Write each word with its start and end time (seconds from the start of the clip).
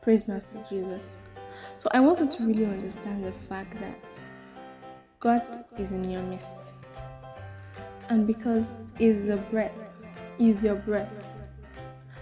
Praise 0.00 0.26
Master 0.26 0.56
Jesus. 0.66 1.12
So 1.76 1.90
I 1.92 2.00
wanted 2.00 2.30
to 2.30 2.46
really 2.46 2.64
understand 2.64 3.24
the 3.24 3.32
fact 3.32 3.78
that 3.78 4.02
God 5.20 5.42
is 5.78 5.92
in 5.92 6.02
your 6.08 6.22
midst. 6.22 6.48
And 8.08 8.26
because 8.26 8.66
is 8.98 9.26
the 9.26 9.36
breath, 9.36 9.78
is 10.38 10.64
your 10.64 10.76
breath. 10.76 11.12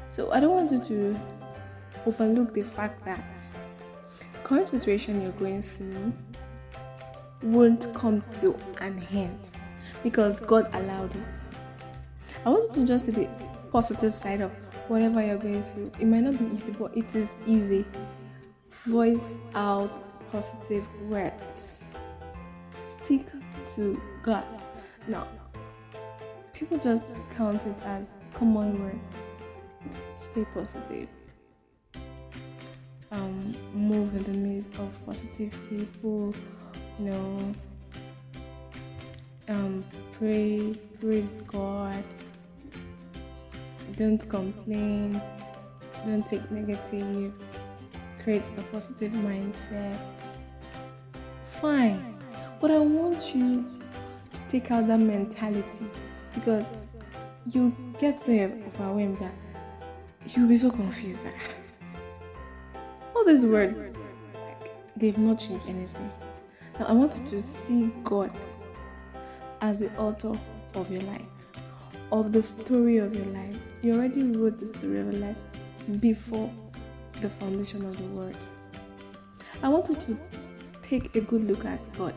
So 0.09 0.33
I 0.33 0.41
don't 0.41 0.51
want 0.51 0.73
you 0.73 0.81
to 0.83 1.21
overlook 2.05 2.55
the 2.55 2.63
fact 2.63 3.05
that 3.05 3.39
current 4.43 4.69
situation 4.69 5.23
you're 5.23 5.31
going 5.33 5.63
through 5.63 6.13
won't 7.43 7.87
come 7.95 8.25
to 8.41 8.57
an 8.81 9.01
end 9.13 9.49
because 10.03 10.41
God 10.41 10.69
allowed 10.75 11.15
it. 11.15 11.23
I 12.45 12.49
want 12.49 12.65
you 12.65 12.83
to 12.83 12.87
just 12.87 13.07
see 13.07 13.13
the 13.13 13.29
positive 13.71 14.17
side 14.17 14.41
of 14.41 14.51
whatever 14.91 15.25
you're 15.25 15.39
going 15.39 15.63
through. 15.63 15.93
It 16.01 16.07
might 16.07 16.23
not 16.23 16.37
be 16.37 16.53
easy, 16.53 16.73
but 16.73 16.97
it 16.97 17.15
is 17.15 17.37
easy. 17.47 17.85
Voice 18.87 19.29
out 19.55 19.93
positive 20.33 20.85
words. 21.03 21.85
Stick 22.77 23.27
to 23.77 24.03
God. 24.25 24.45
Now, 25.07 25.29
people 26.53 26.77
just 26.79 27.15
count 27.37 27.65
it 27.67 27.81
as 27.85 28.09
common 28.35 28.83
words. 28.83 29.17
Stay 30.17 30.45
positive. 30.53 31.09
Um, 33.13 33.55
move 33.73 34.13
in 34.17 34.25
the 34.25 34.39
midst 34.39 34.77
of 34.81 35.07
positive 35.07 35.57
people. 35.69 36.35
You 36.99 37.05
know, 37.11 37.53
um, 39.49 39.85
pray, 40.19 40.75
praise 41.01 41.43
God 41.47 42.05
don't 44.01 44.27
complain, 44.31 45.21
don't 46.07 46.27
take 46.27 46.51
negative, 46.51 47.35
create 48.25 48.43
a 48.57 48.63
positive 48.73 49.13
mindset. 49.13 49.95
Fine. 51.61 52.17
But 52.63 52.71
I 52.71 52.79
want 52.79 53.35
you 53.35 53.67
to 54.33 54.41
take 54.49 54.71
out 54.71 54.87
that 54.87 55.01
mentality 55.01 55.85
because 56.35 56.71
you 57.53 57.77
get 57.99 58.19
so 58.23 58.33
overwhelmed 58.33 59.19
that 59.19 59.35
you'll 60.29 60.49
be 60.49 60.57
so 60.57 60.71
confused 60.71 61.23
that 61.23 61.35
all 63.15 63.27
these 63.27 63.45
words 63.45 63.95
like 64.33 64.71
they've 64.97 65.19
not 65.19 65.41
changed 65.41 65.69
anything. 65.69 66.11
Now 66.79 66.87
I 66.87 66.93
want 66.93 67.19
you 67.19 67.27
to 67.27 67.43
see 67.43 67.93
God 68.03 68.33
as 69.61 69.81
the 69.81 69.95
author 69.99 70.39
of 70.75 70.91
your 70.91 71.03
life 71.03 71.40
of 72.13 72.33
the 72.33 72.43
story 72.43 72.99
of 72.99 73.15
your 73.15 73.27
life. 73.27 73.57
You 73.83 73.95
already 73.95 74.23
wrote 74.25 74.59
the 74.59 74.67
story 74.67 75.01
of 75.01 75.13
your 75.13 75.21
life 75.21 75.37
before 76.01 76.53
the 77.21 77.29
foundation 77.29 77.85
of 77.85 77.97
the 77.97 78.05
world. 78.05 78.37
I 79.63 79.69
want 79.69 79.89
you 79.89 79.95
to 79.95 80.19
take 80.83 81.15
a 81.15 81.21
good 81.21 81.45
look 81.47 81.65
at 81.65 81.81
God. 81.97 82.15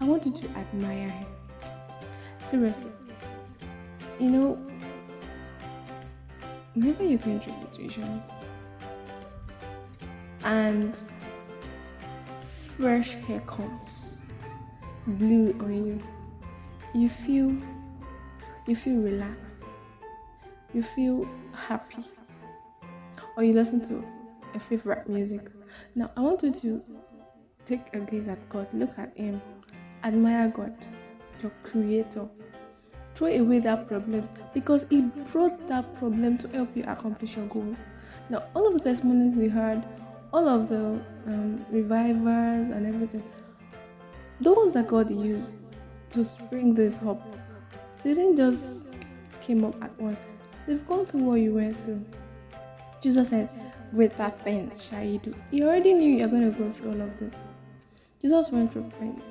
I 0.00 0.04
want 0.04 0.26
you 0.26 0.32
to 0.32 0.48
admire 0.50 1.08
Him. 1.08 1.26
Seriously. 2.40 2.90
You 4.18 4.30
know, 4.30 4.58
whenever 6.74 7.04
going 7.04 7.40
through 7.40 7.52
situations 7.52 8.28
and 10.44 10.98
fresh 12.76 13.14
hair 13.14 13.40
comes, 13.40 14.22
blue 15.06 15.52
on 15.60 15.86
you, 15.86 16.02
you 16.94 17.08
feel 17.08 17.56
you 18.68 18.76
feel 18.76 19.00
relaxed, 19.00 19.56
you 20.74 20.82
feel 20.82 21.26
happy, 21.54 22.04
or 23.34 23.42
you 23.42 23.54
listen 23.54 23.80
to 23.88 24.04
a 24.54 24.60
favorite 24.60 25.08
music. 25.08 25.40
Now, 25.94 26.10
I 26.18 26.20
want 26.20 26.42
you 26.42 26.52
to 26.52 26.82
take 27.64 27.94
a 27.94 28.00
gaze 28.00 28.28
at 28.28 28.46
God, 28.50 28.68
look 28.74 28.90
at 28.98 29.16
Him, 29.16 29.40
admire 30.04 30.48
God, 30.48 30.74
your 31.40 31.50
Creator. 31.62 32.28
Throw 33.14 33.28
away 33.28 33.58
that 33.60 33.88
problem 33.88 34.28
because 34.52 34.86
He 34.90 35.00
brought 35.32 35.66
that 35.66 35.94
problem 35.98 36.36
to 36.38 36.48
help 36.48 36.76
you 36.76 36.84
accomplish 36.86 37.36
your 37.38 37.46
goals. 37.46 37.78
Now, 38.28 38.44
all 38.54 38.66
of 38.68 38.74
the 38.74 38.80
testimonies 38.80 39.34
we 39.34 39.48
heard, 39.48 39.82
all 40.30 40.46
of 40.46 40.68
the 40.68 41.02
um, 41.26 41.64
revivers 41.70 42.68
and 42.68 42.86
everything, 42.86 43.22
those 44.42 44.74
that 44.74 44.88
God 44.88 45.10
used 45.10 45.56
to 46.10 46.22
spring 46.22 46.74
this 46.74 46.98
up 47.06 47.37
didn't 48.14 48.36
just 48.36 48.86
came 49.40 49.64
up 49.64 49.82
at 49.82 49.98
once. 50.00 50.18
They've 50.66 50.86
gone 50.86 51.06
through 51.06 51.20
what 51.20 51.40
you 51.40 51.54
went 51.54 51.76
through. 51.84 52.04
Jesus 53.00 53.30
said, 53.30 53.48
With 53.92 54.16
that 54.18 54.44
pain 54.44 54.70
shall 54.78 55.02
you 55.02 55.18
do. 55.18 55.34
He 55.50 55.62
already 55.62 55.94
knew 55.94 56.16
you're 56.16 56.28
going 56.28 56.52
to 56.52 56.56
go 56.56 56.70
through 56.70 56.92
all 56.92 57.00
of 57.00 57.18
this. 57.18 57.46
Jesus 58.20 58.50
went 58.50 58.72
through 58.72 58.90
pain. 59.00 59.22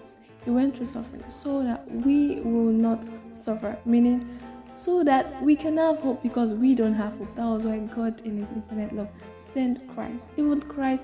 He 0.45 0.51
went 0.51 0.75
through 0.77 0.85
suffering 0.85 1.23
so 1.27 1.63
that 1.63 1.89
we 1.91 2.39
will 2.41 2.71
not 2.71 3.05
suffer. 3.33 3.77
Meaning, 3.85 4.39
so 4.75 5.03
that 5.03 5.41
we 5.43 5.55
can 5.55 5.77
have 5.77 5.99
hope 5.99 6.23
because 6.23 6.53
we 6.53 6.73
don't 6.73 6.93
have 6.93 7.17
hope. 7.17 7.35
That 7.35 7.45
was 7.45 7.65
why 7.65 7.79
God, 7.79 8.21
in 8.25 8.37
His 8.37 8.49
infinite 8.51 8.93
love, 8.93 9.09
sent 9.35 9.85
Christ. 9.93 10.29
Even 10.37 10.61
Christ 10.61 11.03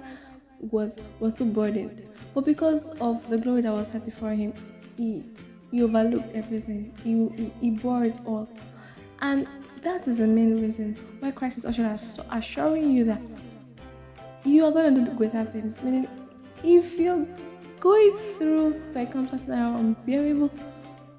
was 0.71 0.97
was 1.19 1.33
too 1.33 1.45
burdened, 1.45 2.03
but 2.33 2.45
because 2.45 2.89
of 3.01 3.27
the 3.29 3.37
glory 3.37 3.61
that 3.61 3.73
was 3.73 3.89
set 3.89 4.05
before 4.05 4.31
Him, 4.31 4.53
He 4.95 5.23
he 5.73 5.81
overlooked 5.81 6.35
everything. 6.35 6.93
He, 7.03 7.51
he 7.59 7.71
bore 7.71 8.03
it 8.03 8.19
all. 8.27 8.47
And 9.21 9.47
that 9.81 10.07
is 10.07 10.19
the 10.19 10.27
main 10.27 10.61
reason 10.61 10.95
why 11.19 11.31
Christ 11.31 11.57
is 11.57 11.65
assuring 11.65 12.91
you 12.91 13.03
that 13.05 13.19
you 14.45 14.65
are 14.65 14.71
going 14.71 14.93
to 14.93 15.01
do 15.03 15.17
greater 15.17 15.43
things. 15.45 15.81
Meaning, 15.81 16.07
if 16.63 16.99
you're 16.99 17.25
going 17.79 18.11
through 18.37 18.73
circumstances 18.93 19.47
that 19.47 19.57
are 19.57 19.75
unbearable, 19.79 20.51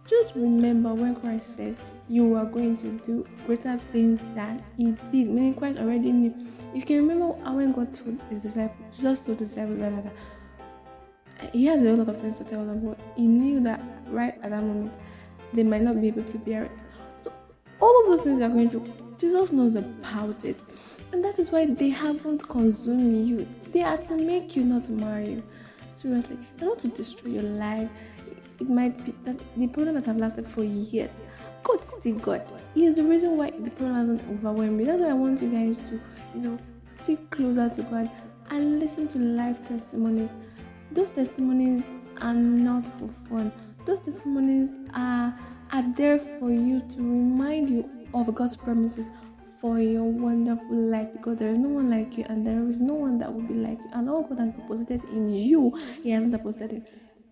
just 0.06 0.36
remember 0.36 0.94
when 0.94 1.16
Christ 1.16 1.56
says 1.56 1.74
you 2.08 2.36
are 2.36 2.44
going 2.44 2.76
to 2.76 2.92
do 3.04 3.26
greater 3.46 3.76
things 3.90 4.20
than 4.36 4.62
He 4.76 4.92
did. 5.10 5.30
Meaning, 5.30 5.54
Christ 5.54 5.80
already 5.80 6.12
knew. 6.12 6.32
You 6.72 6.82
can 6.82 6.98
remember 6.98 7.26
when 7.50 7.72
God 7.72 7.92
told 7.92 8.20
His 8.30 8.42
disciples, 8.42 9.02
just 9.02 9.26
told 9.26 9.38
the 9.38 9.46
disciples 9.46 9.80
rather 9.80 10.00
that 10.02 10.12
he 11.52 11.66
has 11.66 11.80
a 11.80 11.92
lot 11.92 12.08
of 12.08 12.20
things 12.20 12.38
to 12.38 12.44
tell 12.44 12.64
them, 12.64 12.86
but 12.86 12.98
he 13.16 13.26
knew 13.26 13.60
that 13.60 13.80
right 14.08 14.34
at 14.42 14.50
that 14.50 14.62
moment 14.62 14.92
they 15.52 15.62
might 15.62 15.82
not 15.82 16.00
be 16.00 16.08
able 16.08 16.24
to 16.24 16.38
bear 16.38 16.64
it. 16.64 16.72
So 17.22 17.32
all 17.80 18.00
of 18.02 18.06
those 18.06 18.22
things 18.22 18.40
are 18.40 18.48
going 18.48 18.70
through, 18.70 18.92
Jesus 19.18 19.52
knows 19.52 19.76
about 19.76 20.44
it. 20.44 20.60
And 21.12 21.24
that 21.24 21.38
is 21.38 21.52
why 21.52 21.66
they 21.66 21.90
haven't 21.90 22.48
consumed 22.48 23.26
you. 23.28 23.46
They 23.72 23.82
are 23.82 23.98
to 23.98 24.16
make 24.16 24.56
you, 24.56 24.64
not 24.64 24.88
marry 24.90 25.30
you. 25.30 25.42
Seriously, 25.94 26.38
they're 26.56 26.68
not 26.68 26.80
to 26.80 26.88
destroy 26.88 27.30
your 27.30 27.42
life. 27.44 27.88
It 28.60 28.68
might 28.68 29.04
be 29.04 29.14
that 29.24 29.36
the 29.56 29.68
problem 29.68 29.94
might 29.94 30.06
have 30.06 30.16
lasted 30.16 30.46
for 30.46 30.64
years. 30.64 31.10
God 31.62 31.80
is 31.80 31.86
still 31.98 32.16
God. 32.16 32.42
He 32.74 32.86
is 32.86 32.94
the 32.94 33.04
reason 33.04 33.36
why 33.36 33.50
the 33.50 33.70
problem 33.70 33.94
hasn't 33.94 34.22
overwhelmed 34.28 34.76
me. 34.76 34.84
That's 34.84 35.00
why 35.00 35.10
I 35.10 35.14
want 35.14 35.40
you 35.40 35.50
guys 35.50 35.78
to, 35.78 36.00
you 36.34 36.40
know, 36.40 36.58
stick 36.88 37.30
closer 37.30 37.68
to 37.68 37.82
God 37.82 38.10
and 38.50 38.80
listen 38.80 39.08
to 39.08 39.18
life 39.18 39.66
testimonies 39.66 40.30
those 40.94 41.08
testimonies 41.08 41.82
are 42.20 42.34
not 42.34 42.84
for 42.98 43.08
fun. 43.28 43.52
Those 43.84 44.00
testimonies 44.00 44.70
are, 44.94 45.36
are 45.72 45.94
there 45.96 46.18
for 46.18 46.50
you 46.50 46.80
to 46.80 46.98
remind 46.98 47.68
you 47.68 47.90
of 48.14 48.32
God's 48.34 48.56
promises 48.56 49.06
for 49.60 49.80
your 49.80 50.04
wonderful 50.04 50.76
life 50.76 51.12
because 51.12 51.38
there 51.38 51.48
is 51.48 51.58
no 51.58 51.68
one 51.68 51.90
like 51.90 52.16
you 52.16 52.24
and 52.28 52.46
there 52.46 52.60
is 52.68 52.80
no 52.80 52.94
one 52.94 53.18
that 53.18 53.32
will 53.32 53.42
be 53.42 53.54
like 53.54 53.78
you. 53.78 53.90
And 53.92 54.08
all 54.08 54.22
God 54.28 54.38
has 54.38 54.52
deposited 54.52 55.02
in 55.12 55.34
you, 55.34 55.76
He 56.02 56.10
hasn't 56.10 56.32
deposited 56.32 56.72
in 56.72 56.84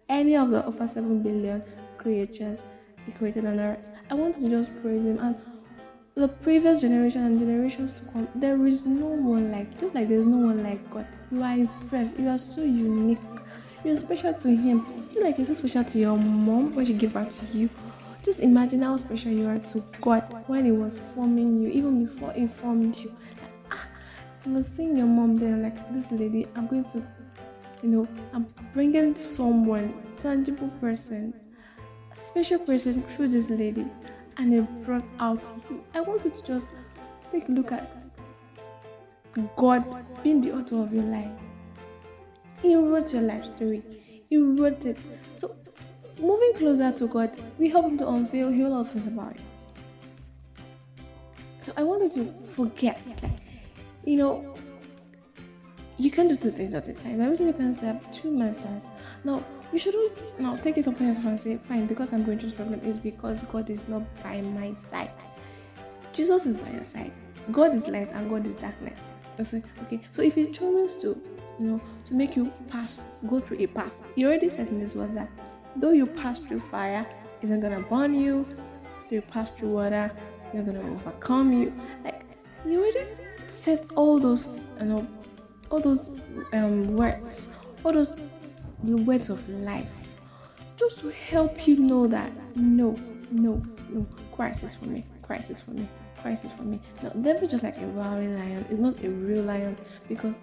any 0.09 0.37
of 0.37 0.51
the 0.51 0.65
over 0.67 0.87
7 0.87 1.23
billion 1.23 1.63
creatures 1.99 2.63
He 3.07 3.13
created 3.13 3.45
on 3.45 3.61
earth. 3.61 3.91
I 4.11 4.15
want 4.15 4.35
to 4.37 4.49
just 4.49 4.71
praise 4.83 5.05
Him 5.05 5.19
and 5.19 5.41
the 6.15 6.29
previous 6.29 6.83
generation 6.83 7.23
and 7.23 7.39
generations 7.39 7.95
to 7.95 8.03
come, 8.13 8.29
there 8.35 8.67
is 8.67 8.85
no 8.85 9.07
one 9.07 9.51
like 9.51 9.79
just 9.81 9.95
like 9.95 10.09
there's 10.09 10.27
no 10.27 10.49
one 10.49 10.63
like 10.63 10.91
God. 10.91 11.07
You 11.31 11.43
are 11.43 11.55
His 11.55 11.71
breath. 11.89 12.19
You 12.19 12.29
are 12.29 12.39
so 12.39 12.61
unique. 12.61 13.19
You're 13.85 13.97
special 13.97 14.33
to 14.35 14.49
him. 14.49 14.87
Like 15.21 15.39
you're 15.39 15.47
so 15.47 15.53
special 15.55 15.85
to 15.85 15.99
your 15.99 16.17
mom 16.17 16.75
when 16.75 16.87
she 16.87 16.95
gave 16.95 17.13
birth 17.13 17.39
to 17.41 17.59
you. 17.59 17.69
Just 18.23 18.39
imagine 18.39 18.83
how 18.83 18.97
special 18.99 19.33
you 19.33 19.49
are 19.49 19.59
to 19.59 19.83
God 20.01 20.23
when 20.47 20.65
He 20.65 20.71
was 20.71 20.97
forming 21.13 21.61
you, 21.61 21.69
even 21.69 22.07
before 22.07 22.33
He 22.33 22.47
formed 22.47 22.97
you. 22.97 23.13
Ah, 23.73 23.85
I 24.47 24.49
was 24.51 24.69
seeing 24.69 24.97
your 24.97 25.09
mom 25.09 25.37
there, 25.37 25.57
like 25.57 25.93
this 25.93 26.09
lady. 26.13 26.47
I'm 26.55 26.69
going 26.69 26.85
to, 26.91 27.03
you 27.83 27.89
know, 27.89 28.09
I'm 28.33 28.47
bringing 28.73 29.17
someone, 29.17 29.93
tangible 30.19 30.69
person, 30.81 31.35
a 32.13 32.17
special 32.17 32.61
person 32.61 33.03
through 33.03 33.29
this 33.29 33.51
lady, 33.51 33.87
and 34.37 34.55
it 34.55 34.85
brought 34.85 35.05
out 35.19 35.43
you. 35.69 35.83
I 35.93 36.01
want 36.01 36.25
you 36.25 36.31
to 36.31 36.43
just 36.45 36.69
take 37.33 37.49
a 37.49 37.53
look 37.53 37.73
at 37.73 37.91
God 39.57 39.85
being 40.23 40.41
the 40.41 40.53
author 40.53 40.81
of 40.81 40.93
your 40.93 41.05
life. 41.05 41.29
He 42.63 42.75
wrote 42.77 43.13
your 43.13 43.23
life 43.23 43.45
story. 43.45 43.83
He 44.31 44.37
wrote 44.39 44.87
it. 44.87 44.97
So, 45.37 45.55
moving 46.21 46.55
closer 46.55 46.93
to 46.93 47.07
God, 47.09 47.37
we 47.59 47.69
help 47.69 47.87
Him 47.87 47.99
to 47.99 48.09
unveil 48.09 48.49
a 48.49 48.69
lot 48.69 48.81
of 48.83 48.91
things 48.91 49.07
about 49.07 49.35
you. 49.37 49.43
So, 51.61 51.73
I 51.77 51.83
wanted 51.83 52.13
to 52.13 52.33
forget. 52.49 53.03
Like, 53.23 53.33
you 54.05 54.17
know, 54.17 54.55
you 55.99 56.11
can 56.11 56.29
do 56.29 56.37
two 56.37 56.51
things 56.51 56.75
at 56.75 56.89
a 56.89 56.93
time. 56.93 57.19
Bible 57.19 57.37
says 57.37 57.49
you 57.49 57.53
can 57.53 57.75
serve 57.75 57.99
two 58.13 58.31
masters. 58.31 58.85
Now, 59.25 59.45
you 59.73 59.79
shouldn't 59.79 60.41
now 60.41 60.57
take 60.57 60.79
it 60.79 60.87
upon 60.87 61.09
yourself 61.09 61.27
and 61.27 61.41
say, 61.41 61.57
fine, 61.57 61.87
because 61.87 62.13
I'm 62.13 62.25
going 62.25 62.39
through 62.39 62.51
this 62.51 62.57
problem 62.57 62.81
is 62.81 62.99
because 62.99 63.43
God 63.45 63.71
is 63.71 63.87
not 63.89 64.03
by 64.23 64.41
my 64.41 64.75
side. 64.75 65.11
Jesus 66.13 66.47
is 66.47 66.59
by 66.59 66.71
your 66.71 66.85
side. 66.85 67.13
God 67.51 67.75
is 67.75 67.87
light 67.89 68.11
and 68.13 68.29
God 68.29 68.47
is 68.47 68.55
darkness. 68.55 68.99
Okay, 69.41 70.01
so 70.11 70.23
if 70.23 70.35
He 70.35 70.47
chooses 70.53 71.01
to, 71.03 71.21
you 71.59 71.67
know, 71.67 71.81
to 72.05 72.15
make 72.15 72.37
you 72.37 72.53
pass, 72.69 73.01
go 73.29 73.41
through 73.41 73.59
a 73.59 73.67
path, 73.67 73.93
He 74.15 74.25
already 74.25 74.49
said 74.49 74.69
in 74.69 74.79
this 74.79 74.95
word 74.95 75.13
that 75.13 75.29
though 75.77 75.93
you 75.93 76.07
pass 76.07 76.39
through 76.39 76.61
fire, 76.61 77.07
it's 77.41 77.51
not 77.51 77.61
gonna 77.61 77.81
burn 77.81 78.15
you. 78.15 78.47
Though 79.09 79.17
you 79.17 79.23
pass 79.23 79.51
through 79.51 79.71
water, 79.71 80.11
it's 80.47 80.55
not 80.55 80.67
gonna 80.67 80.93
overcome 80.93 81.53
you. 81.53 81.73
Like 82.05 82.25
He 82.65 82.77
already 82.77 83.07
said 83.47 83.87
all 83.95 84.19
those, 84.19 84.47
you 84.81 84.87
know, 84.87 85.07
all 85.71 85.81
those 85.81 86.11
um, 86.53 86.97
words, 86.97 87.49
all 87.85 87.93
those 87.93 88.15
words 88.83 89.31
of 89.31 89.49
life, 89.49 89.91
just 90.77 91.01
to 91.01 91.11
help 91.11 91.67
you 91.67 91.77
know 91.77 92.07
that 92.07 92.33
no, 92.57 92.97
no, 93.31 93.63
no, 93.89 94.07
Christ 94.33 94.65
is 94.65 94.75
for 94.75 94.87
me. 94.87 95.05
Christ 95.23 95.51
is 95.51 95.61
for 95.61 95.71
me. 95.73 95.89
Christ 96.21 96.45
is 96.45 96.53
for 96.53 96.63
me. 96.63 96.81
Now, 97.03 97.11
devil 97.11 97.49
just 97.49 97.65
like 97.65 97.79
a 97.79 97.87
roaring 97.87 98.39
lion. 98.39 98.65
It's 98.71 98.79
not 98.79 99.03
a 99.03 99.09
real 99.09 99.43
lion 99.43 99.77
because 100.09 100.35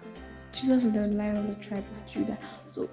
Jesus 0.52 0.84
is 0.84 0.92
the 0.92 1.06
lion 1.06 1.36
of 1.36 1.46
the 1.46 1.54
tribe 1.54 1.84
of 1.84 2.12
Judah. 2.12 2.38
So, 2.66 2.88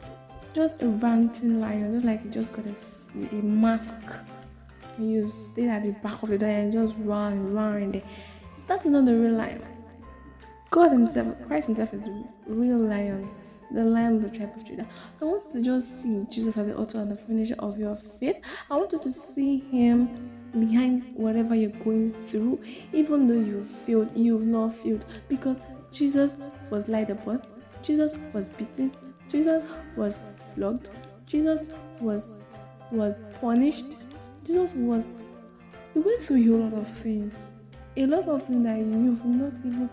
just 0.54 0.82
a 0.82 0.88
ranting 0.88 1.60
lion, 1.60 1.92
just 1.92 2.06
like 2.06 2.24
you 2.24 2.30
just 2.30 2.54
got 2.54 2.66
a, 2.66 3.36
a 3.36 3.42
mask. 3.42 3.94
And 4.98 5.12
you 5.12 5.32
stay 5.50 5.68
at 5.70 5.84
the 5.84 5.92
back 5.92 6.24
of 6.24 6.30
the 6.30 6.38
door 6.38 6.50
and 6.50 6.74
just 6.74 6.96
run, 7.00 7.54
run 7.54 7.92
there. 7.92 8.02
That 8.68 8.84
is 8.84 8.92
not 8.92 9.06
the 9.06 9.16
real 9.16 9.34
lion. 9.34 9.64
God 10.70 10.92
Himself, 10.92 11.36
Christ 11.48 11.68
Himself 11.68 11.94
is 11.94 12.02
the 12.02 12.24
real 12.48 12.80
lion, 12.80 13.30
the 13.72 13.84
lion 13.84 14.18
of 14.18 14.22
the 14.24 14.38
tribe 14.38 14.52
of 14.56 14.66
Judah. 14.66 14.88
I 15.22 15.26
want 15.26 15.46
you 15.46 15.52
to 15.52 15.62
just 15.62 16.02
see 16.02 16.26
Jesus 16.30 16.58
as 16.58 16.68
the 16.68 16.78
author 16.78 17.00
and 17.00 17.12
the 17.12 17.18
finisher 17.18 17.56
of 17.60 17.78
your 17.78 17.96
faith. 17.96 18.38
I 18.70 18.76
want 18.76 18.92
you 18.92 19.00
to 19.00 19.12
see 19.12 19.60
Him 19.60 20.30
behind 20.60 21.14
whatever 21.14 21.56
you're 21.56 21.70
going 21.70 22.12
through, 22.28 22.60
even 22.92 23.28
though 23.28 23.34
you 23.34 23.64
failed, 23.64 24.12
you've 24.16 24.46
not 24.46 24.76
failed, 24.76 25.06
because 25.30 25.58
Jesus 25.92 26.38
was 26.70 26.88
lied 26.88 27.10
upon, 27.10 27.42
Jesus 27.82 28.16
was 28.34 28.50
beaten, 28.50 28.92
Jesus 29.30 29.68
was 29.96 30.18
flogged, 30.54 30.90
Jesus 31.26 31.70
was 32.00 32.28
was 32.92 33.16
punished, 33.42 33.98
Jesus 34.44 34.74
was 34.76 35.04
he 35.94 36.00
went 36.00 36.22
through 36.22 36.56
a 36.56 36.58
lot 36.58 36.74
of 36.74 36.88
things, 36.88 37.34
a 37.96 38.06
lot 38.06 38.28
of 38.28 38.46
things 38.46 38.64
that 38.64 38.78
you've 38.78 39.26
not 39.26 39.54
even 39.66 39.90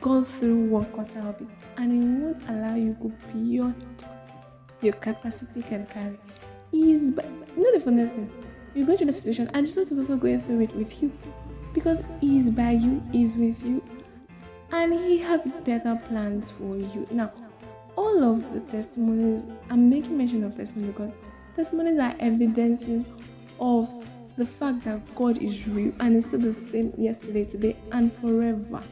gone 0.00 0.24
through 0.24 0.64
one 0.64 0.84
quarter 0.86 1.20
of 1.20 1.40
it, 1.40 1.46
and 1.76 1.92
it 1.92 2.24
won't 2.24 2.48
allow 2.48 2.74
you 2.74 2.94
to 2.94 3.08
go 3.08 3.12
beyond 3.32 4.04
your 4.82 4.94
capacity 4.94 5.62
can 5.62 5.86
carry. 5.86 6.18
Is 6.72 7.10
but 7.10 7.26
not 7.56 7.72
the 7.74 7.80
funniest 7.80 8.12
thing. 8.12 8.30
You're 8.74 8.86
going 8.86 8.98
through 8.98 9.06
the 9.06 9.12
situation, 9.12 9.50
and 9.54 9.66
Jesus 9.66 9.90
is 9.90 9.98
also 9.98 10.16
going 10.16 10.40
through 10.40 10.60
it 10.60 10.74
with 10.74 11.02
you. 11.02 11.12
Because 11.72 12.02
He 12.20 12.38
is 12.38 12.50
by 12.50 12.72
you, 12.72 13.02
He 13.12 13.22
is 13.22 13.34
with 13.34 13.62
you, 13.62 13.82
and 14.72 14.92
He 14.92 15.18
has 15.18 15.46
better 15.64 16.00
plans 16.08 16.50
for 16.50 16.76
you. 16.76 17.06
Now, 17.10 17.32
all 17.96 18.22
of 18.22 18.52
the 18.52 18.60
testimonies, 18.72 19.46
I'm 19.70 19.88
making 19.88 20.16
mention 20.16 20.44
of 20.44 20.56
testimonies 20.56 20.94
because 20.94 21.12
testimonies 21.54 21.98
are 21.98 22.14
evidences 22.20 23.04
of 23.58 23.88
the 24.36 24.46
fact 24.46 24.84
that 24.84 25.14
God 25.14 25.42
is 25.42 25.66
real 25.66 25.92
and 26.00 26.16
is 26.16 26.26
still 26.26 26.40
the 26.40 26.52
same 26.52 26.92
yesterday, 26.98 27.44
today, 27.44 27.76
and 27.92 28.12
forever. 28.12 28.82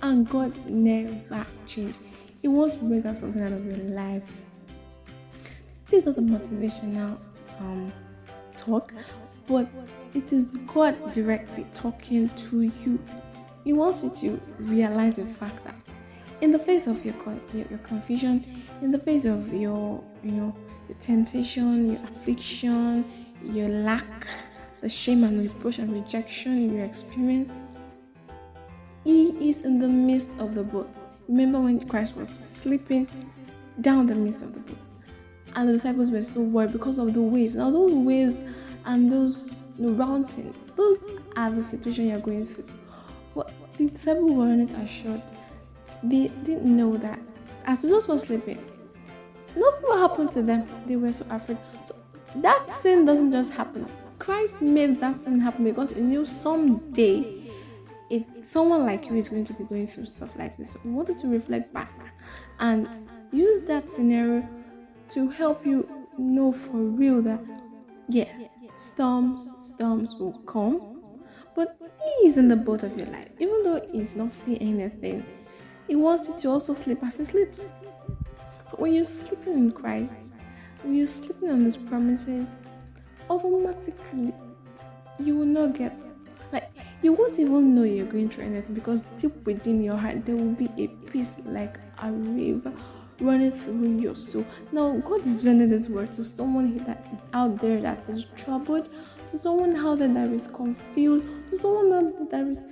And 0.00 0.28
God 0.28 0.56
never 0.66 1.46
changed. 1.66 1.98
He 2.40 2.48
wants 2.48 2.78
to 2.78 2.84
bring 2.84 3.04
us 3.06 3.20
something 3.20 3.42
out 3.42 3.52
of 3.52 3.64
your 3.64 3.76
life. 3.76 4.42
This 5.86 6.06
is 6.06 6.16
not 6.16 6.18
a 6.18 6.20
motivational 6.20 7.18
um, 7.58 7.92
talk, 8.56 8.92
but 9.46 9.68
it 10.14 10.32
is 10.32 10.52
God 10.52 11.12
directly 11.12 11.66
talking 11.74 12.28
to 12.28 12.62
you. 12.62 12.98
He 13.64 13.72
wants 13.72 14.02
you 14.02 14.10
to 14.10 14.40
realize 14.58 15.16
the 15.16 15.24
fact 15.24 15.64
that 15.64 15.76
in 16.40 16.50
the 16.50 16.58
face 16.58 16.86
of 16.88 17.04
your, 17.04 17.14
your, 17.54 17.66
your 17.68 17.78
confusion, 17.78 18.44
in 18.82 18.90
the 18.90 18.98
face 18.98 19.24
of 19.24 19.52
your, 19.54 20.02
you 20.24 20.32
know, 20.32 20.54
your 20.88 20.98
temptation, 20.98 21.92
your 21.92 22.02
affliction, 22.02 23.04
your 23.44 23.68
lack, 23.68 24.26
the 24.80 24.88
shame 24.88 25.22
and 25.22 25.40
reproach 25.40 25.78
and 25.78 25.92
rejection 25.92 26.74
you 26.74 26.82
experience, 26.82 27.52
He 29.04 29.48
is 29.48 29.62
in 29.62 29.78
the 29.78 29.88
midst 29.88 30.30
of 30.40 30.56
the 30.56 30.64
boat. 30.64 30.90
Remember 31.28 31.60
when 31.60 31.86
Christ 31.88 32.16
was 32.16 32.28
sleeping 32.28 33.06
down 33.80 34.06
the 34.06 34.14
midst 34.16 34.42
of 34.42 34.52
the 34.52 34.60
boat, 34.60 34.78
and 35.54 35.68
the 35.68 35.74
disciples 35.74 36.10
were 36.10 36.22
so 36.22 36.40
worried 36.40 36.72
because 36.72 36.98
of 36.98 37.14
the 37.14 37.22
waves. 37.22 37.54
Now 37.54 37.70
those 37.70 37.94
waves 37.94 38.42
and 38.84 39.10
those 39.10 39.44
mountains, 39.78 40.56
those 40.74 40.98
are 41.36 41.50
the 41.52 41.62
situation 41.62 42.08
you're 42.08 42.18
going 42.18 42.44
through. 42.44 42.66
The 43.86 43.90
disciples 43.90 44.32
weren't 44.32 44.70
assured. 44.72 45.22
They 46.02 46.28
didn't 46.28 46.76
know 46.76 46.96
that 46.98 47.18
as 47.66 47.82
Jesus 47.82 48.08
was 48.08 48.22
sleeping, 48.22 48.58
nothing 49.56 49.82
will 49.82 50.08
happen 50.08 50.28
to 50.30 50.42
them. 50.42 50.66
They 50.86 50.96
were 50.96 51.12
so 51.12 51.26
afraid. 51.30 51.58
So 51.84 51.94
that 52.36 52.66
sin 52.80 53.04
doesn't 53.04 53.32
just 53.32 53.52
happen. 53.52 53.86
Christ 54.18 54.62
made 54.62 55.00
that 55.00 55.16
sin 55.16 55.40
happen 55.40 55.64
because 55.64 55.90
he 55.90 56.00
knew 56.00 56.24
someday 56.24 57.50
it 58.10 58.24
someone 58.44 58.84
like 58.84 59.08
you 59.08 59.16
is 59.16 59.28
going 59.28 59.44
to 59.44 59.54
be 59.54 59.64
going 59.64 59.86
through 59.86 60.06
stuff 60.06 60.36
like 60.36 60.56
this. 60.56 60.72
So 60.72 60.80
he 60.80 60.88
wanted 60.90 61.18
to 61.18 61.28
reflect 61.28 61.72
back 61.72 61.92
and 62.60 62.88
use 63.32 63.66
that 63.66 63.90
scenario 63.90 64.48
to 65.10 65.28
help 65.28 65.64
you 65.66 65.88
know 66.18 66.52
for 66.52 66.76
real 66.76 67.22
that 67.22 67.40
yeah 68.08 68.28
storms, 68.76 69.52
storms 69.60 70.14
will 70.16 70.38
come, 70.46 70.91
but 71.54 71.76
He 71.80 72.28
is 72.28 72.38
in 72.38 72.48
the 72.48 72.56
boat 72.56 72.82
of 72.82 72.96
your 72.96 73.08
life. 73.08 73.28
Even 73.38 73.62
though 73.62 73.80
He's 73.92 74.16
not 74.16 74.30
seeing 74.30 74.58
anything, 74.58 75.24
He 75.86 75.96
wants 75.96 76.28
you 76.28 76.38
to 76.38 76.48
also 76.48 76.74
sleep 76.74 77.02
as 77.02 77.18
He 77.18 77.24
sleeps. 77.24 77.70
So 78.66 78.76
when 78.76 78.94
you're 78.94 79.04
sleeping 79.04 79.54
in 79.54 79.72
Christ, 79.72 80.12
when 80.82 80.96
you're 80.96 81.06
sleeping 81.06 81.50
on 81.50 81.64
His 81.64 81.76
promises, 81.76 82.46
automatically 83.30 84.32
you 85.18 85.36
will 85.36 85.46
not 85.46 85.74
get 85.74 85.98
like 86.52 86.70
you 87.02 87.12
won't 87.12 87.38
even 87.38 87.74
know 87.74 87.84
you're 87.84 88.06
going 88.06 88.28
through 88.28 88.44
anything 88.44 88.74
because 88.74 89.00
deep 89.18 89.34
within 89.46 89.82
your 89.82 89.96
heart 89.96 90.26
there 90.26 90.36
will 90.36 90.52
be 90.52 90.68
a 90.76 90.88
peace 91.10 91.36
like 91.44 91.78
a 92.02 92.10
river 92.10 92.72
running 93.22 93.52
through 93.52 93.98
your 93.98 94.14
soul. 94.14 94.44
Now, 94.72 94.96
God 94.98 95.24
is 95.24 95.42
sending 95.42 95.70
this 95.70 95.88
word 95.88 96.12
to 96.14 96.24
someone 96.24 96.76
that 96.84 97.06
out 97.32 97.60
there 97.60 97.80
that 97.80 98.08
is 98.08 98.26
troubled, 98.36 98.88
someone 99.38 99.76
out 99.76 99.98
there 99.98 100.08
that 100.08 100.30
is 100.30 100.46
confused, 100.46 101.24
to 101.50 101.58
someone 101.58 101.92
out 101.92 102.30
there 102.30 102.44
that 102.44 102.50
is 102.50 102.64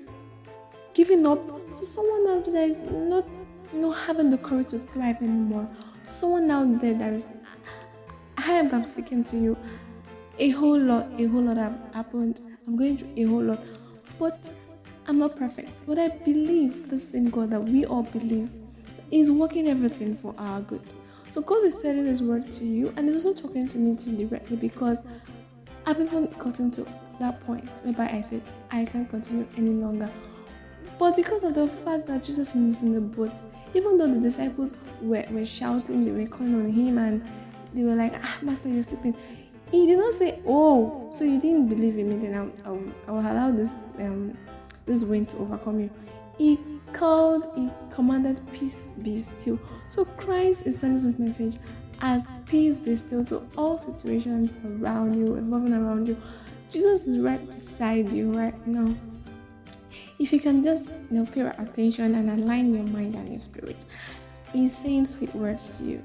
giving 0.94 1.26
up, 1.26 1.44
to 1.78 1.86
someone 1.86 2.28
out 2.28 2.44
there 2.44 2.54
that 2.54 2.68
is 2.68 2.78
not, 2.90 3.24
not 3.72 3.92
having 3.92 4.30
the 4.30 4.38
courage 4.38 4.68
to 4.68 4.78
thrive 4.78 5.16
anymore, 5.22 5.68
to 6.04 6.10
someone 6.12 6.50
out 6.50 6.80
there 6.80 6.94
that 6.94 7.12
is. 7.12 7.26
I 8.36 8.52
am 8.52 8.72
I'm 8.74 8.84
speaking 8.84 9.22
to 9.24 9.36
you. 9.36 9.56
A 10.38 10.50
whole 10.50 10.78
lot, 10.78 11.08
a 11.18 11.26
whole 11.26 11.42
lot 11.42 11.58
have 11.58 11.78
happened. 11.92 12.40
I'm 12.66 12.76
going 12.76 12.96
through 12.96 13.12
a 13.16 13.22
whole 13.24 13.42
lot, 13.42 13.60
but 14.18 14.38
I'm 15.06 15.18
not 15.18 15.36
perfect. 15.36 15.70
But 15.86 15.98
I 15.98 16.08
believe 16.08 16.88
the 16.88 16.98
same 16.98 17.30
God 17.30 17.50
that 17.50 17.60
we 17.60 17.84
all 17.84 18.04
believe 18.04 18.50
is 19.10 19.30
working 19.30 19.68
everything 19.68 20.16
for 20.16 20.34
our 20.38 20.60
good. 20.62 20.82
So 21.32 21.40
God 21.40 21.64
is 21.64 21.80
telling 21.80 22.06
His 22.06 22.22
word 22.22 22.50
to 22.52 22.64
you, 22.64 22.92
and 22.96 23.08
He's 23.08 23.24
also 23.24 23.42
talking 23.42 23.68
to 23.68 23.78
me 23.78 23.96
too 23.96 24.16
directly 24.16 24.56
because 24.56 25.02
I've 25.86 26.00
even 26.00 26.26
gotten 26.38 26.70
to 26.72 26.86
that 27.18 27.40
point 27.46 27.68
whereby 27.84 28.08
I 28.10 28.20
said 28.20 28.42
I 28.70 28.84
can't 28.84 29.08
continue 29.08 29.46
any 29.56 29.70
longer. 29.70 30.10
But 30.98 31.16
because 31.16 31.44
of 31.44 31.54
the 31.54 31.66
fact 31.66 32.06
that 32.08 32.22
Jesus 32.22 32.54
is 32.54 32.82
in 32.82 32.94
the 32.94 33.00
boat, 33.00 33.32
even 33.74 33.96
though 33.96 34.12
the 34.12 34.20
disciples 34.20 34.74
were, 35.00 35.24
were 35.30 35.46
shouting, 35.46 36.04
they 36.04 36.12
were 36.12 36.28
calling 36.28 36.54
on 36.54 36.70
him, 36.70 36.98
and 36.98 37.24
they 37.72 37.84
were 37.84 37.94
like, 37.94 38.12
Ah, 38.22 38.38
Master, 38.42 38.68
you're 38.68 38.82
sleeping. 38.82 39.14
He 39.70 39.86
did 39.86 39.98
not 39.98 40.14
say, 40.14 40.40
Oh, 40.46 41.08
so 41.12 41.24
you 41.24 41.40
didn't 41.40 41.68
believe 41.68 41.98
in 41.98 42.08
me, 42.10 42.16
then 42.16 42.34
I'll, 42.34 42.52
I'll, 42.66 42.82
I 43.06 43.10
will 43.12 43.20
allow 43.20 43.50
this 43.50 43.76
um, 43.98 44.36
this 44.86 45.04
wind 45.04 45.28
to 45.30 45.38
overcome 45.38 45.80
you. 45.80 45.90
He 46.36 46.58
called, 46.92 47.48
he 47.54 47.70
commanded 47.90 48.40
peace 48.52 48.88
be 49.02 49.20
still. 49.20 49.58
So 49.88 50.04
Christ 50.04 50.66
is 50.66 50.78
sending 50.78 51.02
this 51.02 51.18
message 51.18 51.60
as 52.00 52.24
peace 52.46 52.80
be 52.80 52.96
still 52.96 53.24
to 53.26 53.42
all 53.56 53.78
situations 53.78 54.50
around 54.64 55.18
you, 55.18 55.34
evolving 55.36 55.72
around 55.72 56.08
you. 56.08 56.16
Jesus 56.70 57.06
is 57.06 57.18
right 57.18 57.46
beside 57.48 58.10
you 58.12 58.32
right 58.32 58.66
now. 58.66 58.94
If 60.18 60.32
you 60.32 60.40
can 60.40 60.62
just 60.62 60.86
you 61.10 61.18
know 61.18 61.26
pay 61.26 61.40
attention 61.40 62.14
and 62.14 62.30
align 62.30 62.74
your 62.74 62.84
mind 62.84 63.14
and 63.14 63.28
your 63.30 63.40
spirit, 63.40 63.76
He's 64.52 64.76
saying 64.76 65.06
sweet 65.06 65.34
words 65.34 65.76
to 65.78 65.84
you. 65.84 66.02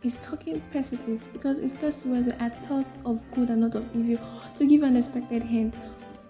He's 0.00 0.16
talking 0.18 0.60
positive 0.72 1.20
because 1.32 1.58
it 1.58 1.70
starts 1.70 2.04
with 2.04 2.28
a 2.28 2.50
thought 2.66 2.86
of 3.04 3.22
good 3.32 3.50
and 3.50 3.62
not 3.62 3.74
of 3.74 3.84
evil 3.96 4.24
to 4.56 4.66
give 4.66 4.82
an 4.82 4.96
expected 4.96 5.42
hint. 5.42 5.74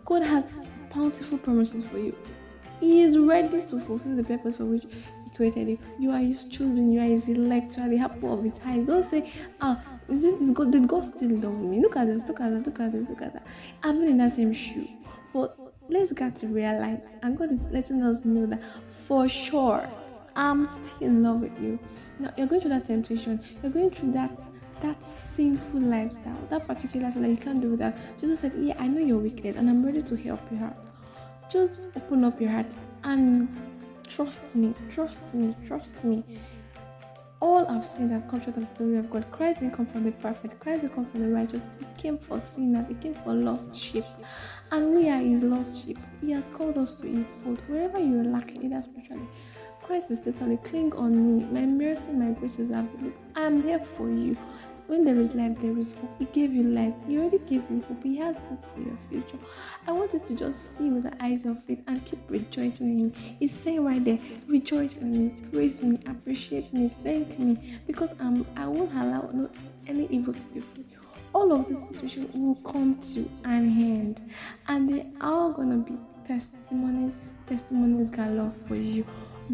God 0.04 0.22
has 0.22 0.44
bountiful 0.94 1.38
promises 1.38 1.84
for 1.84 1.98
you 1.98 2.16
He 2.80 3.02
is 3.02 3.18
ready 3.18 3.60
to 3.62 3.80
fulfill 3.80 4.16
the 4.16 4.24
purpose 4.24 4.56
for 4.56 4.64
which 4.64 4.84
created 5.38 5.68
you. 5.68 5.78
You 5.98 6.10
are 6.10 6.18
His 6.18 6.42
chosen, 6.44 6.92
you 6.92 7.00
are 7.00 7.04
His 7.04 7.28
elect, 7.28 7.76
you 7.76 7.84
are 7.84 7.88
the 7.88 8.00
apple 8.00 8.34
of 8.34 8.44
His 8.44 8.60
eye. 8.66 8.78
Don't 8.78 9.08
say, 9.10 9.30
ah, 9.60 9.80
is 10.08 10.24
it 10.24 10.34
is 10.40 10.50
God? 10.50 10.72
Did 10.72 10.88
God 10.88 11.04
still 11.04 11.30
love 11.30 11.54
me? 11.54 11.80
Look 11.80 11.96
at 11.96 12.08
this, 12.08 12.26
look 12.26 12.40
at 12.40 12.50
that, 12.50 12.66
look 12.66 12.80
at 12.80 12.92
this, 12.92 13.08
look 13.08 13.22
at 13.22 13.32
that. 13.32 13.46
I've 13.82 13.94
been 13.94 14.08
in 14.08 14.18
that 14.18 14.32
same 14.32 14.52
shoe. 14.52 14.88
But 15.32 15.56
let's 15.88 16.12
get 16.12 16.34
to 16.36 16.48
realize, 16.48 17.00
and 17.22 17.38
God 17.38 17.52
is 17.52 17.64
letting 17.68 18.02
us 18.02 18.24
know 18.24 18.46
that 18.46 18.60
for 19.06 19.28
sure, 19.28 19.88
I'm 20.34 20.66
still 20.66 21.08
in 21.08 21.22
love 21.22 21.40
with 21.40 21.58
you. 21.60 21.78
Now 22.18 22.32
you're 22.36 22.48
going 22.48 22.60
through 22.60 22.70
that 22.70 22.86
temptation, 22.86 23.40
you're 23.62 23.72
going 23.72 23.90
through 23.90 24.12
that 24.12 24.36
that 24.80 25.02
sinful 25.02 25.80
lifestyle, 25.80 26.40
that 26.50 26.66
particular 26.66 27.10
thing 27.10 27.22
that 27.22 27.30
you 27.30 27.36
can't 27.36 27.60
do 27.60 27.76
that. 27.76 27.96
Jesus 28.20 28.40
said, 28.40 28.52
Yeah, 28.56 28.76
I 28.78 28.86
know 28.86 29.00
your 29.00 29.18
weakness 29.18 29.56
and 29.56 29.68
I'm 29.68 29.84
ready 29.84 30.02
to 30.02 30.16
help 30.16 30.40
you 30.52 30.58
out. 30.58 30.78
Just 31.50 31.82
open 31.96 32.24
up 32.24 32.40
your 32.40 32.50
heart 32.50 32.72
and 33.04 33.48
trust 34.08 34.56
me, 34.56 34.74
trust 34.90 35.34
me, 35.34 35.54
trust 35.66 36.04
me. 36.04 36.24
All 37.40 37.68
I've 37.68 37.84
seen 37.84 38.08
that 38.08 38.28
come 38.28 38.40
short 38.40 38.56
of 38.56 38.68
the 38.68 38.74
glory 38.84 38.98
of 38.98 39.10
God. 39.10 39.30
Christ 39.30 39.60
didn't 39.60 39.74
come 39.74 39.86
from 39.86 40.04
the 40.04 40.12
perfect, 40.12 40.58
Christ 40.58 40.82
didn't 40.82 40.94
come 40.94 41.06
from 41.06 41.20
the 41.20 41.28
righteous. 41.28 41.62
He 41.78 41.86
came 42.00 42.18
for 42.18 42.40
sinners, 42.40 42.88
He 42.88 42.94
came 42.94 43.14
for 43.14 43.32
lost 43.32 43.74
sheep. 43.74 44.04
And 44.72 44.94
we 44.94 45.08
are 45.08 45.18
His 45.18 45.42
lost 45.42 45.84
sheep. 45.84 45.98
He 46.20 46.32
has 46.32 46.48
called 46.50 46.78
us 46.78 46.96
to 46.96 47.06
His 47.06 47.28
fold. 47.44 47.60
Wherever 47.68 48.00
you're 48.00 48.24
lacking, 48.24 48.64
either 48.64 48.82
spiritually, 48.82 49.28
Christ 49.82 50.10
is 50.10 50.18
telling 50.18 50.58
cling 50.58 50.92
on 50.94 51.38
me. 51.38 51.44
My 51.44 51.64
mercy, 51.64 52.10
my 52.10 52.32
grace 52.32 52.58
is 52.58 52.70
available. 52.70 53.12
I 53.36 53.42
am 53.42 53.62
here 53.62 53.78
for 53.78 54.10
you. 54.10 54.36
When 54.88 55.04
there 55.04 55.20
is 55.20 55.34
life, 55.34 55.60
there 55.60 55.76
is 55.76 55.92
hope. 55.92 56.18
He 56.18 56.24
gave 56.24 56.50
you 56.50 56.62
life. 56.62 56.94
He 57.06 57.18
already 57.18 57.40
gave 57.40 57.62
you 57.70 57.84
hope. 57.86 58.02
He 58.02 58.16
has 58.16 58.40
hope 58.40 58.64
for 58.74 58.80
your 58.80 58.96
future. 59.10 59.36
I 59.86 59.92
want 59.92 60.14
you 60.14 60.18
to 60.18 60.34
just 60.34 60.78
see 60.78 60.88
with 60.88 61.02
the 61.02 61.22
eyes 61.22 61.44
of 61.44 61.62
faith 61.64 61.82
and 61.86 62.02
keep 62.06 62.18
rejoicing 62.30 62.88
in 62.88 62.98
Him. 62.98 63.12
He's 63.38 63.52
saying 63.52 63.84
right 63.84 64.02
there, 64.02 64.18
rejoice 64.46 64.96
in 64.96 65.12
me, 65.12 65.34
praise 65.52 65.82
me, 65.82 65.98
appreciate 66.06 66.72
me, 66.72 66.90
thank 67.04 67.38
me, 67.38 67.78
because 67.86 68.14
I'm, 68.18 68.46
I 68.56 68.66
won't 68.66 68.90
allow 68.94 69.28
no, 69.30 69.50
any 69.86 70.06
evil 70.06 70.32
to 70.32 70.46
be 70.48 70.60
free. 70.60 70.86
All 71.34 71.52
of 71.52 71.68
this 71.68 71.86
situation 71.86 72.30
will 72.32 72.54
come 72.72 72.98
to 73.12 73.28
an 73.44 73.68
end, 73.68 74.32
and 74.68 74.88
they 74.88 75.06
are 75.20 75.50
gonna 75.50 75.76
be 75.76 75.98
testimonies, 76.24 77.18
testimonies 77.46 78.10
galore 78.10 78.54
for 78.64 78.76
you. 78.76 79.04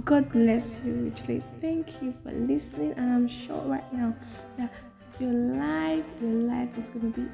God 0.05 0.31
bless 0.31 0.81
you 0.85 1.11
richly. 1.13 1.43
Thank 1.61 2.01
you 2.01 2.15
for 2.23 2.31
listening, 2.31 2.93
and 2.93 3.13
I'm 3.13 3.27
sure 3.27 3.61
right 3.63 3.93
now 3.93 4.15
that 4.57 4.73
your 5.21 5.33
life, 5.33 6.05
your 6.21 6.33
life 6.33 6.77
is 6.79 6.91
going 6.91 7.13
to 7.13 7.21
be 7.21 7.29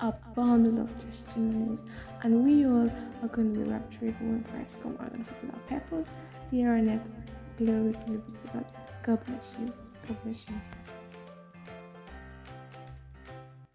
a 0.00 0.12
bundle 0.34 0.80
of 0.80 0.96
testimonies, 0.98 1.82
and 2.22 2.44
we 2.44 2.64
all 2.66 2.90
are 3.22 3.28
going 3.28 3.52
to 3.54 3.60
be 3.60 3.70
raptured 3.70 4.14
when 4.20 4.44
Christ 4.44 4.82
comes 4.82 4.98
out 5.00 5.12
and 5.12 5.26
fulfill 5.26 5.50
our 5.50 5.80
purpose 5.80 6.12
here 6.50 6.72
on 6.72 6.88
earth. 6.88 7.10
Glory, 7.58 7.96
be 8.06 8.36
to 8.36 8.46
God. 8.52 8.64
God 9.02 9.24
bless 9.26 9.56
you. 9.60 9.72
God 10.06 10.22
bless 10.22 10.48
you. 10.48 10.54